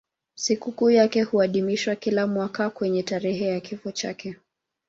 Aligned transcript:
Sikukuu 0.35 0.89
yake 0.89 1.23
huadhimishwa 1.23 1.95
kila 1.95 2.27
mwaka 2.27 2.69
kwenye 2.69 3.03
tarehe 3.03 3.45
ya 3.45 3.59
kifo 3.59 3.91
chake. 3.91 4.35